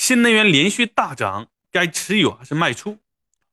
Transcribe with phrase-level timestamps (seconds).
[0.00, 2.96] 新能源连续大涨，该持有还是卖出？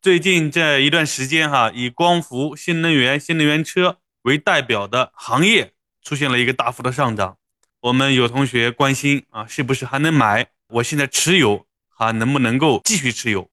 [0.01, 7.37] 最近这一段时间哈，以光伏、新能源、新能源车为代表的行业出现了一个大幅的上涨。
[7.81, 10.47] 我们有同学关心啊，是不是还能买？
[10.69, 13.49] 我现在持有还能不能够继续持有？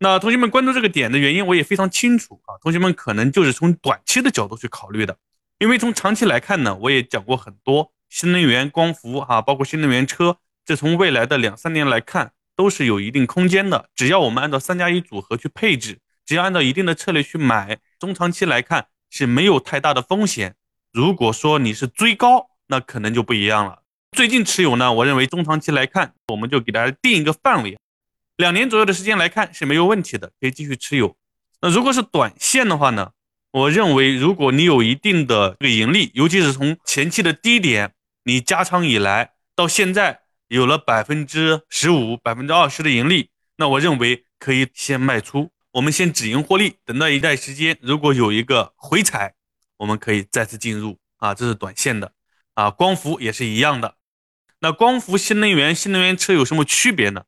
[0.00, 2.58] 那同学们关注这个点的原因，我也非常清楚啊。
[2.60, 5.16] 同学们可能就是从短期的角度去考虑的，
[5.60, 12.32] 因为从长期来看呢，我也讲过很多新能源、光伏哈，包括新能源车，这从未来的两三年来看。
[12.56, 20.54] 都是有一定空间的，只要我们按照三加一组合去配置，只要按照一定的策略去买，中长期来看是没有太大的风险。
[20.92, 23.82] 如果说你是追高，那可能就不一样了。
[24.12, 27.76] 最近持有呢，我认为中长期来看，我们就给大家定一个范围，
[28.36, 31.16] 两年左右的时间来看是没有问题的，可以继续持有。
[31.60, 33.10] 那如果是短线的话呢，
[33.50, 40.20] 我认为如果你有一定的这个盈利，尤其是从前期的低点你加仓以来到现在。
[40.54, 49.34] 有了百分之十五、百分之二十的盈利，那我认为可以先卖出，我们先止盈获利，等到一段时间，如果有一个回踩，
[49.78, 52.12] 我们可以再次进入啊，这是短线的
[52.54, 52.70] 啊。
[52.70, 53.96] 光伏也是一样的，
[54.60, 57.24] 那光伏、新能源、新能源车有什么区别呢？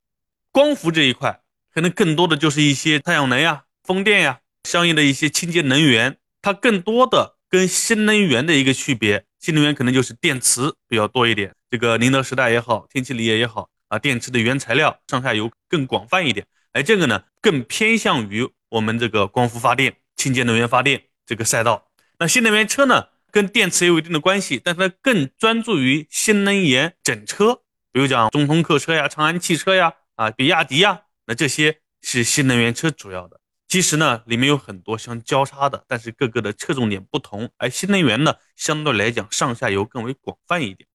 [0.53, 1.41] 光伏这一块
[1.75, 11.56] 可能更多的就是一些太阳能呀、风电呀，相应的一些清洁能源，它更多的跟新能源的一个区别，新能源可能就是电池比较多一点。
[11.69, 21.89] 这个宁德时代也好，天齐锂业也好啊，电池的原材料上下游更广泛一点，而这个呢更偏向于我们这个光伏发电、清洁能源发电这个赛道。
[22.19, 27.57] 那新能源车呢，跟电池也有一定的关系，但是它更专注于新能源整车，
[27.93, 33.41] 比如讲中通客车呀、长安汽车呀、啊比亚迪呀，那这些是新能源车主要的。
[33.69, 40.89] 其实呢，里面有很多相交叉的，但是各个的侧重点不同，而新能源呢，相对来讲上下游更为广泛一点。